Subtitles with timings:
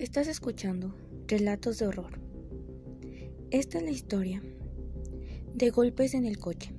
[0.00, 0.94] Estás escuchando
[1.28, 2.18] Relatos de Horror.
[3.50, 4.42] Esta es la historia
[5.52, 6.74] de golpes en el coche.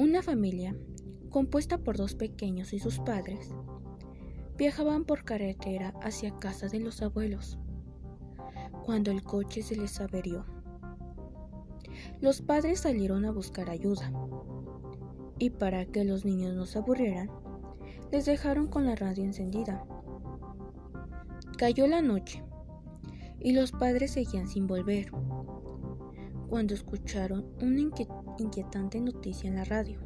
[0.00, 0.74] Una familia,
[1.30, 3.50] compuesta por dos pequeños y sus padres,
[4.58, 7.56] viajaban por carretera hacia casa de los abuelos,
[8.84, 10.44] cuando el coche se les averió.
[12.20, 14.12] Los padres salieron a buscar ayuda,
[15.38, 17.30] y para que los niños no se aburrieran,
[18.10, 19.86] les dejaron con la radio encendida.
[21.58, 22.42] Cayó la noche
[23.40, 25.10] y los padres seguían sin volver
[26.48, 27.80] cuando escucharon una
[28.38, 30.00] inquietante noticia en la radio.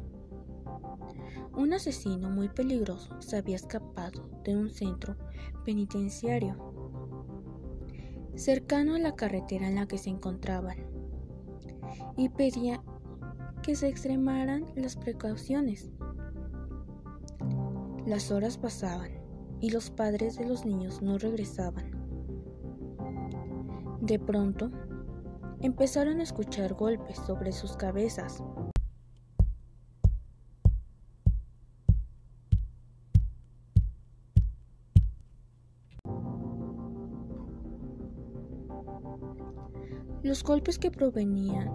[1.55, 5.17] Un asesino muy peligroso se había escapado de un centro
[5.65, 6.55] penitenciario
[8.35, 10.77] cercano a la carretera en la que se encontraban
[12.15, 12.81] y pedía
[13.63, 15.89] que se extremaran las precauciones.
[18.05, 19.11] Las horas pasaban
[19.59, 21.91] y los padres de los niños no regresaban.
[24.01, 24.71] De pronto,
[25.61, 28.43] empezaron a escuchar golpes sobre sus cabezas.
[40.23, 41.71] Los golpes que provenían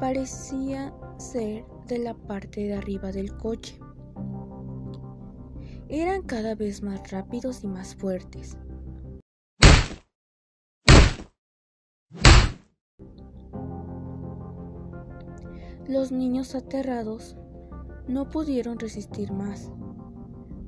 [0.00, 3.78] parecían ser de la parte de arriba del coche
[5.88, 8.58] eran cada vez más rápidos y más fuertes.
[15.88, 17.36] Los niños aterrados
[18.08, 19.70] no pudieron resistir más.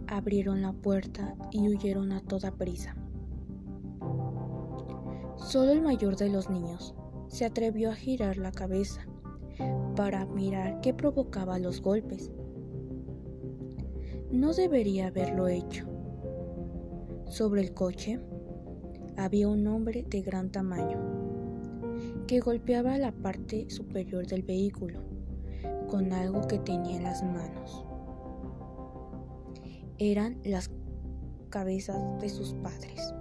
[0.07, 2.97] Abrieron la puerta y huyeron a toda prisa.
[5.37, 6.95] Solo el mayor de los niños
[7.27, 9.07] se atrevió a girar la cabeza
[9.97, 12.31] para mirar qué provocaba los golpes
[14.31, 15.87] no debería haberlo hecho.
[17.27, 18.21] Sobre el coche
[19.17, 20.99] había un hombre de gran tamaño
[22.27, 25.01] que golpeaba la parte superior del vehículo
[25.89, 27.85] con algo que tenía en las manos.
[29.99, 30.71] Eran las
[31.49, 33.15] cabezas de sus padres.